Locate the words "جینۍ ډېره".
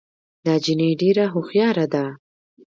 0.63-1.25